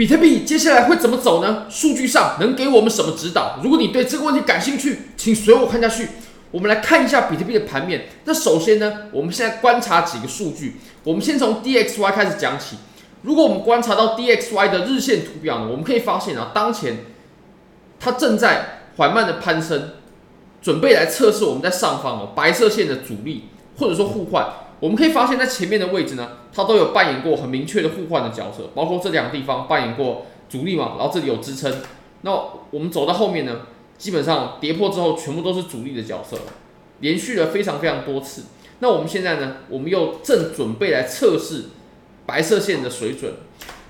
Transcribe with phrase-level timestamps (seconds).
[0.00, 1.66] 比特币接下来会怎么走呢？
[1.68, 3.60] 数据上能给我们什么指导？
[3.62, 6.08] 如果你对这个问题感兴趣，请随我看下去。
[6.50, 8.06] 我们来看一下比特币的盘面。
[8.24, 10.76] 那首先呢，我们现在观察几个数据。
[11.04, 12.76] 我们先从 DXY 开始讲起。
[13.20, 17.04] 如果我们观察到 DXY 的日线图表呢，我们可以发现啊，当前
[17.98, 19.90] 它正在缓慢的攀升，
[20.62, 24.46] 准备来测试我们在上方哦白色线的阻力，或者说互换。
[24.80, 31.72] 我们可以发现，在前面的位置呢，它都有扮演过很明确的互换的角色，包括这两个地方扮演过阻力嘛，然后这里有支撑。
[32.22, 32.32] 那
[32.70, 33.60] 我们走到后面呢，
[33.98, 36.38] 基本上跌破之后，全部都是阻力的角色，
[37.00, 38.44] 连续了非常非常多次。
[38.78, 41.66] 那我们现在呢，我们又正准备来测试
[42.24, 43.34] 白色线的水准。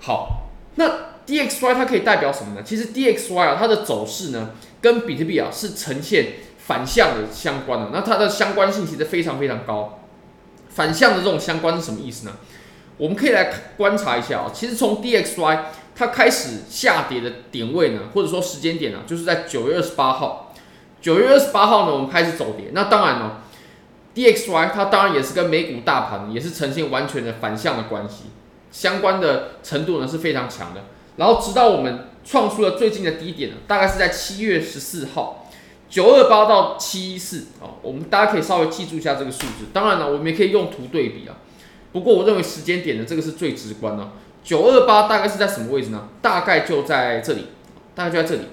[0.00, 0.46] 好，
[0.76, 0.88] 那
[1.26, 2.62] DXY 它可以代表什么呢？
[2.64, 9.98] 其实 DXY 啊，它的走势呢，跟比特币啊是呈现反向的相关的，那它的相关性其实非常非常高。
[10.76, 12.32] 反向的这种相关是什么意思呢？
[12.98, 15.58] 我们可以来观察一下啊，其实从 DXY
[15.94, 20.54] 它开始下跌的点位呢，或者说时间点呢，就是在九月二十八号。
[21.00, 22.66] 九月二十八号呢，我们开始走跌。
[22.72, 23.36] 那当然呢
[24.14, 28.24] ，DXY 它当然也是跟美股大盘也是呈现完全的反向的关系，
[28.70, 30.82] 相关的程度呢是非常强的。
[31.16, 35.45] 然后直到我们创出了最近的低点呢，大概是在七月十四号。
[35.88, 39.66] 九二八到七一四啊，我们大家可以稍微记住一下这个数字。
[39.72, 41.36] 当然了，我们也可以用图对比啊。
[41.92, 44.08] 不过我认为时间点的这个是最直观的。
[44.42, 46.08] 九二八大概是在什么位置呢？
[46.20, 47.46] 大概就在这里，
[47.94, 48.48] 大概就在这里。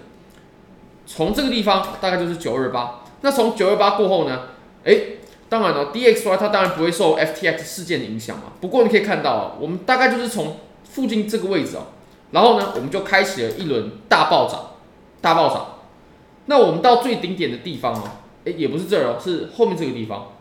[1.05, 3.01] 从这个地方大概就是九二八。
[3.21, 4.41] 那从九二八过后呢？
[4.83, 5.17] 诶，
[5.49, 8.53] 当然了，DXY 它当然不会受 FTX 事件的影响嘛。
[8.61, 11.83] 不过你可以看到啊，我们大概就是从附近这个位置啊，
[12.31, 14.71] 然后呢，我们就开启了一轮大暴涨，
[15.21, 15.67] 大暴涨。
[16.45, 18.03] 那我们到最顶点的地方哦，
[18.43, 20.33] 诶，也不是这儿哦，是后面这个地方。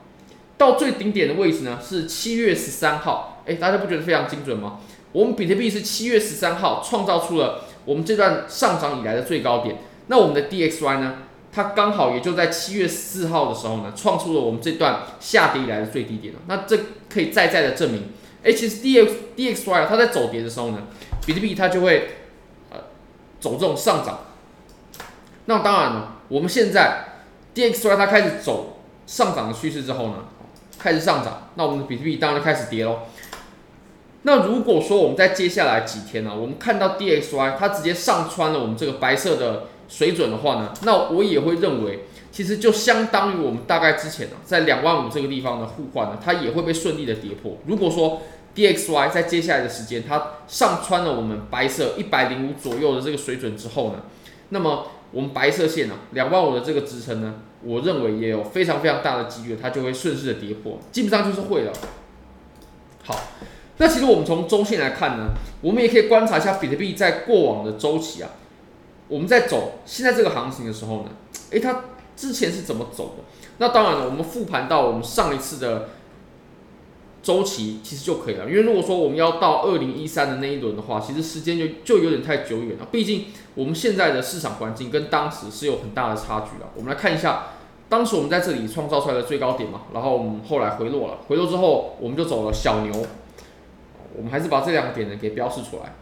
[0.58, 3.42] 到最顶点的位置呢，是七月十三号。
[3.46, 4.78] 诶，大家不觉得非常精准吗？
[5.12, 9.78] 我们比特币是七月十三号创造出了我们这段上涨以来的最高点。
[10.06, 11.18] 那我们的 DXY 呢，
[11.52, 16.34] 它刚好也就在七月四号的时候呢，创出了我们这段下跌以来的最低点。
[16.46, 18.10] 那这可以再再的证明，
[18.42, 20.86] 诶，其实 DX DXY 它在走跌的时候呢，
[21.26, 22.10] 比特币它就会
[22.70, 22.78] 呃
[23.40, 24.20] 走这种上涨。
[25.46, 27.04] 那当然了，我们现在
[27.54, 30.14] DXY 它开始走上涨的趋势之后呢，
[30.78, 33.00] 开始上涨，那我们的比特币当然就开始跌喽。
[34.22, 47.58] 那如果说我们在接下来几天呢，我们看到 DXY 它直接上穿了我们这个白色的水准的话呢，那我也会认为，其实就相当于我们大概之前呢，在两万五这个地方的互换呢，它也会被顺利的跌破。
[47.66, 48.22] 如果说
[48.54, 54.04] DXY 在接下来的时间它上穿了我们白色一百零五左右的这个水准之后呢，
[54.50, 61.72] 那么我们白色线、啊，两万五的这个支撑呢，我认为也有非常非常大的几率，它就会顺势的跌破，基本上就是会了。
[63.04, 63.18] 好，
[63.76, 68.30] 那其实我们从周线来看呢，我们也可以观察一下比特币在过往的周期啊，
[69.08, 71.10] 我们在走现在这个行情的时候呢，
[71.50, 71.84] 诶，它
[72.16, 73.24] 之前是怎么走的？
[73.58, 75.90] 那当然了，我们复盘到我们上一次的。
[77.22, 82.86] 周期其实就可以了，因为如果说我们要到二零一三的那一轮的话，其实时间就就有点太久远了。
[82.90, 86.68] 毕竟我们现在的市场环境跟当时是有很大的差距了。
[86.74, 87.50] 我们来看一下，
[87.88, 93.06] 当时我们在这里创造出来的最高点嘛，然后我们后来回落了，回落之后我们就走了小牛。
[94.16, 95.94] 我们还是把这两个点呢给标示出来。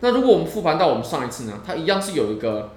[0.00, 2.72] 那如果我们复盘到我们上一次呢，它一样是有一个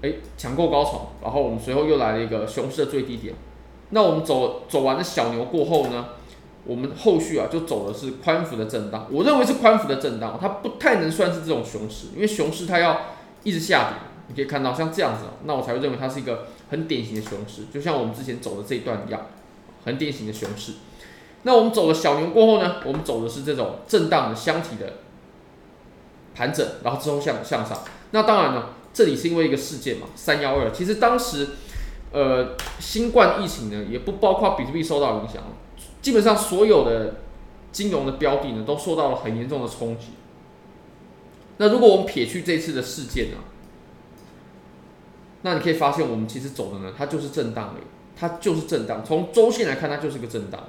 [0.00, 3.34] 诶抢购高潮，然后我们随后又来了一个熊市的最低点。
[3.90, 6.06] 那我们走走完了小牛过后呢？
[6.66, 13.02] 我们后续啊就走的是宽幅的震荡，我认为是宽幅的震荡，它不太能算是这种熊市，因为熊市它要
[13.44, 19.26] 一直下跌，你可以看到像这样子，那我才会认为它是一个很典型的熊市，就像我们之前走的这一段一样，
[19.84, 20.72] 很典型的熊市。
[21.44, 24.94] 那我们走了小牛过后呢，我们走的是这种震荡的箱体的
[26.34, 27.78] 盘整，然后之后向向上。
[28.10, 31.50] 那当然呢，这里是因为一个事件嘛，三幺二，其实当时
[32.10, 35.44] 呃新冠疫情呢也不包括比特币受到影响。
[36.06, 37.16] 基本上所有的
[37.72, 40.10] 金融的标的呢，都受到了很严重的冲击。
[41.56, 43.38] 那如果我们撇去这次的事件呢，
[45.42, 47.84] 那你可以发现，我们其实走的呢，它就是震荡而已，
[48.16, 49.02] 它就是震荡。
[49.04, 50.62] 从周线来看，它就是个震荡。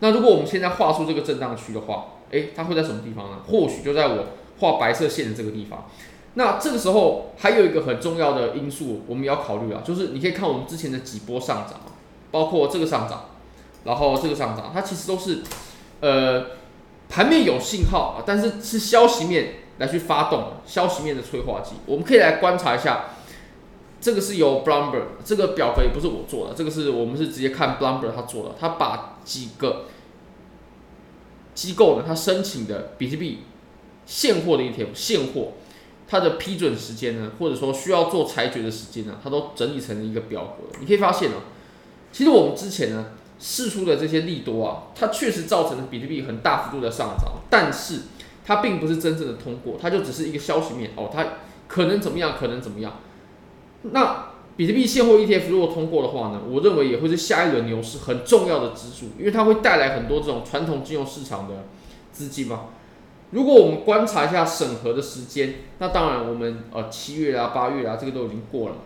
[0.00, 3.38] 那如果我们现在画出这个震荡区的话，诶，它会在什么地方呢？
[3.46, 4.26] 或许就在我
[4.58, 5.88] 画白色线的这个地方。
[6.34, 11.78] 那这个时候还有一个很重要的因素，我们要考虑啊，就是你可以看我们之前的几波上涨。
[12.30, 13.30] 包括这个上涨，
[13.84, 15.42] 然后这个上涨，它其实都是，
[16.00, 16.46] 呃，
[17.08, 21.76] 盘面有信号啊，但是是消息面来去发动，消息面的催化剂。
[21.86, 23.06] 我们可以来观察一下，
[24.00, 29.86] 这个是由 Bloomberg 这个表格也不是我做的，这个是我们是直接看 Bloomberg 他做的，他把几个
[31.54, 33.44] 机构呢，他申请的比特币
[34.06, 35.52] 现货的 ETF，现货
[36.10, 40.74] 它的批准时间呢，或者说需要做裁决的时间呢，它都整理成一个表格。
[40.80, 41.34] 你可以发现哦，
[42.12, 43.06] 其实我们之前呢
[43.38, 48.00] 释出的这些利多啊，它确实造成了比特币很大幅度的上涨，但是
[48.44, 51.26] 它并不是真正的通过，它就只是一个消息面哦，它
[51.68, 52.94] 可能怎么样，可能怎么样。
[53.82, 61.66] 那比特币现货 ETF 如果通过的话呢，我认为也会是下一轮牛市很重要的支柱，因为它会带来很多这种传统金融市场的
[62.10, 62.62] 资金嘛。
[63.30, 68.76] 如果我们观察一下审核的时间，那当然我们呃七月啊、八月啊，这个都已经过了。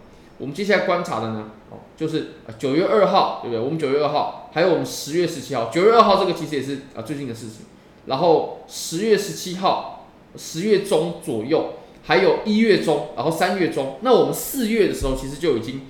[0.43, 3.65] 我们接下来观察的呢，哦，就是九月二号，对不对？
[3.65, 5.71] 我们九月二号，还有我们十月十七号。
[5.73, 7.67] 九月二号这个其实也是啊最近的事情。
[8.07, 13.99] 然后十月十七号，十月中左右，还有一月中，然后三月中。
[14.01, 15.83] 那我们四月的时候，其实就已经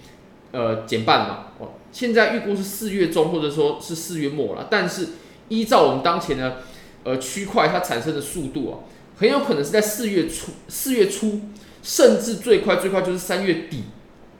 [0.50, 1.52] 呃减半了。
[1.58, 4.68] 哦，现在预估是四月中，或者说是四月末了。
[4.70, 5.08] 但是
[5.48, 6.58] 依照我们当前的
[7.04, 8.84] 呃，区块它产生的速度啊，
[9.16, 11.40] 很有可能是在四月初，四月初，
[11.82, 13.84] 甚至最快最快就是三月底，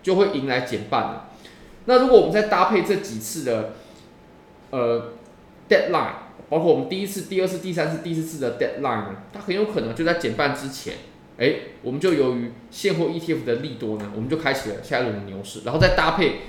[0.02, 1.30] 就会迎来减半了。
[1.86, 3.74] 那如果我们再搭配这几次的
[4.70, 5.12] 呃
[5.68, 6.12] deadline，
[6.48, 10.94] 包括我们第一次、第二次、第三次、第四次的 deadline，它很有可能就在减半之前，
[11.38, 16.40] 哎，我们就由于现货 ETF 的利多呢，我们就开启了下一轮牛市，然后再搭配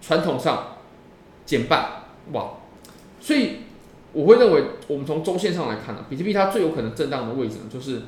[0.00, 0.78] 传统上
[1.44, 2.54] 减半，哇，
[3.20, 3.58] 所以。
[4.14, 8.02] 我会认为，我们从周线上来看呢，比特币它最有可能震荡的位置呢，就是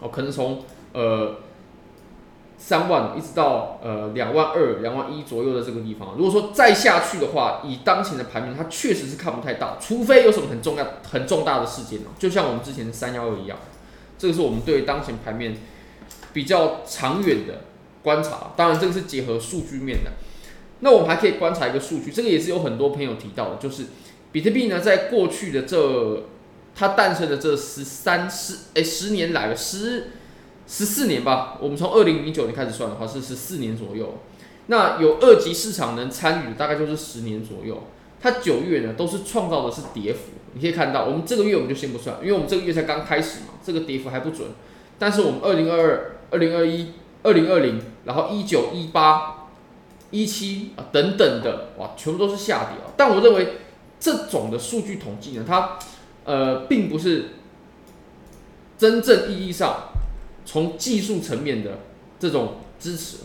[0.00, 1.36] 哦，可能从呃
[2.58, 6.14] 三万一直到呃两万二、两万一左右的这个地方。
[6.16, 13.58] 如果说再下去的话，以当前的盘面，它确实是看不太到，除非有什么很重要、很重大的事件，就像我们之前的三幺二一样。
[14.18, 15.56] 这个是我们对当前盘面
[16.32, 17.64] 比较长远的
[18.02, 18.52] 观察。
[18.56, 20.12] 当然，这个是结合数据面的。
[20.80, 23.84] 那我们还可以观察一个数据，这个也是有很多朋友提到的，就是。
[24.32, 26.24] 比特币呢，在过去的这
[26.74, 30.08] 它诞生的这十三十哎十年来了十
[30.66, 34.18] 十四年吧，我们从二零零九年开始算的话是十四年左右。
[34.66, 37.82] 那有二级市场能参与的大概就是十年左右。
[38.20, 44.48] 它九月呢都是创造的是跌幅，你可以看到，我们这个月我们就先不算，因为我们这个月才刚开始嘛，这个跌幅还不准。
[44.98, 49.48] 但是我们二零二二、二零二一、二零二零，然后一九、一八、
[50.10, 52.92] 一七啊等等的，哇，全部都是下跌啊。
[52.96, 53.58] 但我认为。
[54.00, 55.78] 这种的数据统计呢，它
[56.24, 57.30] 呃并不是
[58.76, 59.93] 真正意义上
[60.44, 61.78] 从技术层面的
[62.18, 63.18] 这种支持，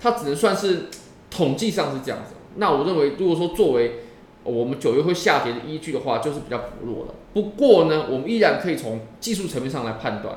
[0.00, 0.86] 它只能算是
[1.30, 2.34] 统计上是这样子。
[2.56, 4.00] 那我认为，如果说作为
[4.44, 7.14] 我们九月会下跌的依据的话，就是比较薄弱的。
[7.32, 10.36] 不过呢，我们依然可以从技术层面上来判断，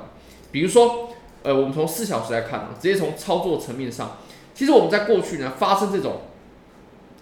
[0.51, 1.09] 比如说
[1.43, 4.17] 呃，我们从四小时来看啊，直接从操作层面上，
[4.53, 6.21] 其实我们在过去呢发生这种。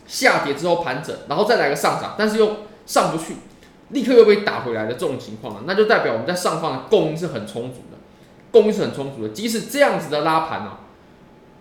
[0.06, 3.36] 下跌之后盘整，然后再来个上涨，但是又上不去，
[3.92, 7.98] 立刻又被打回来的这种情况呢，那就代表我们在上方的供应是很充足的，
[8.54, 9.34] 供应是很充足的。
[9.34, 10.80] 即使这样子的拉盘啊，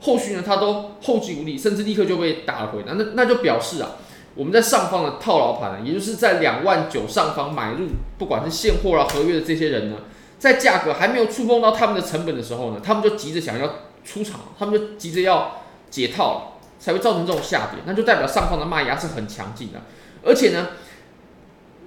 [0.00, 2.94] 后续呢它都后继无力，甚至立刻就被打了回来。
[2.94, 3.96] 那那就表示啊，
[4.36, 9.96] 我们在上方的套牢盘呢，也就是在两万九上方买入，不管是现货啊合约的这些人呢，
[10.38, 13.68] 在价格还没有触碰到他们的成本的时候呢，他们就急着想要
[14.04, 16.50] 出场，他们就急着要解套。
[16.82, 19.80] 才会造成这种下跌，那就代表上方的卖压是很强劲的，
[20.24, 20.70] 而且呢，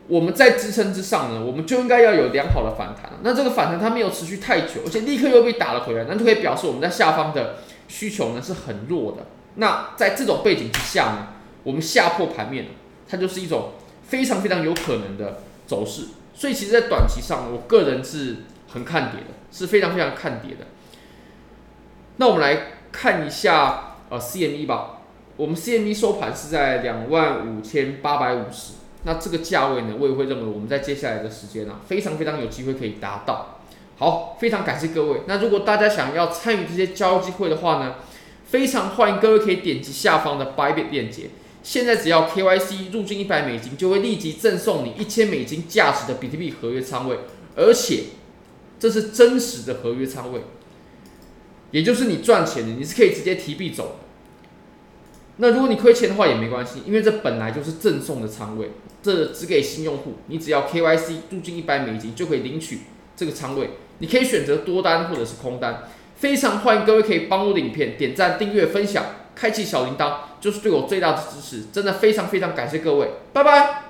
[0.08, 3.14] 我们在支撑之上呢，我们就应该要有良好的反弹。
[3.24, 7.58] 那这个反弹它没有持续太久，而且立刻又被打了回来，那就可以表示我们在下方的
[7.88, 9.26] 需求呢是很弱的。
[9.56, 11.28] 那在这种背景之下呢，
[11.64, 12.68] 我们下破盘面，
[13.08, 13.72] 它就是一种
[14.08, 16.08] 非常非常有可能的走势。
[16.34, 20.66] 所以其实，在短期上，我个人是很看跌的，是非常非常看跌的。
[22.18, 23.92] 那我们来看一下。
[24.08, 25.00] 呃，CME 吧，
[25.36, 28.74] 我们 CME 收盘是在两万五千八百五十，
[29.06, 33.60] 那这个价位呢，我也会认为我们在接下来的时间啊，非常非常有机会可以达到。
[33.98, 35.22] 好，非常感谢各位。
[35.28, 37.96] 那如果大家想要参与这些交易机会的话呢，
[38.46, 41.30] 非常欢迎各位可以点击下方的 Bybit 链接。
[41.64, 47.20] 现在只要 KYC 入金一百美金，就会立即赠送你一千美金价值的比特币合约仓位，
[47.56, 48.06] 而且
[48.80, 50.42] 这是真实的合约仓位。
[51.72, 54.00] 也就是你赚钱的，你是可以直接提币走。
[55.38, 58.72] 那如果你亏钱的话也没关系，因为这本来就是赠送的仓位，
[59.04, 60.14] 这只给新用户。
[60.28, 62.80] 你只要 KYC 入金一百美金就可以领取
[63.16, 63.72] 这个仓位。
[64.00, 65.84] 你可以选择多单或者是空单。
[66.16, 69.04] 非常欢迎各位可以帮我的影片点赞、订阅、分享、
[69.36, 71.66] 开启小铃铛，就是对我最大的支持。
[71.72, 73.85] 真的非常非常感谢各位，拜拜。